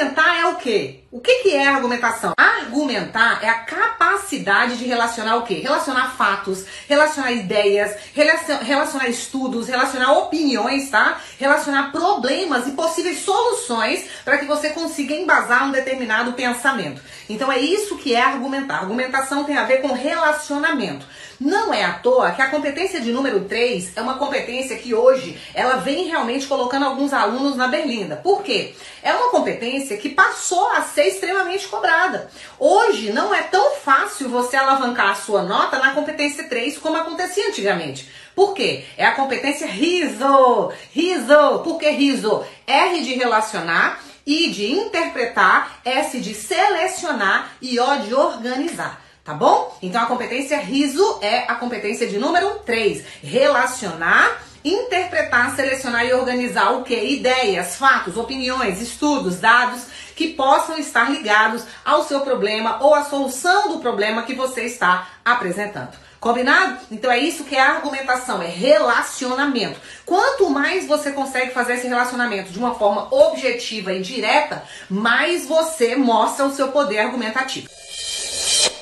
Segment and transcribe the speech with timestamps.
[0.00, 1.00] Argumentar é o quê?
[1.12, 2.32] O que, que é argumentação?
[2.38, 5.56] Argumentar é a capacidade de relacionar o quê?
[5.56, 11.20] Relacionar fatos, relacionar ideias, relacionar estudos, relacionar opiniões, tá?
[11.38, 17.02] Relacionar problemas e possíveis soluções para que você consiga embasar um determinado pensamento.
[17.28, 18.78] Então é isso que é argumentar.
[18.78, 21.04] Argumentação tem a ver com relacionamento.
[21.40, 25.40] Não é à toa que a competência de número 3 é uma competência que hoje
[25.54, 28.16] ela vem realmente colocando alguns alunos na berlinda.
[28.16, 28.74] Por quê?
[29.02, 32.30] É uma competência que passou a ser extremamente cobrada.
[32.58, 37.48] Hoje não é tão fácil você alavancar a sua nota na competência 3 como acontecia
[37.48, 38.08] antigamente.
[38.34, 38.84] Por quê?
[38.96, 40.72] É a competência riso.
[40.92, 41.60] Riso.
[41.64, 42.44] Por que riso?
[42.66, 49.76] R de relacionar, I de interpretar, S de selecionar e O de organizar tá bom?
[49.80, 56.72] Então a competência riso é a competência de número 3, relacionar, interpretar, selecionar e organizar
[56.72, 56.94] o que?
[56.94, 59.82] Ideias, fatos, opiniões, estudos, dados
[60.14, 65.08] que possam estar ligados ao seu problema ou à solução do problema que você está
[65.24, 65.92] apresentando.
[66.20, 66.78] Combinado?
[66.90, 69.80] Então é isso que é argumentação, é relacionamento.
[70.04, 75.96] Quanto mais você consegue fazer esse relacionamento de uma forma objetiva e direta, mais você
[75.96, 77.70] mostra o seu poder argumentativo.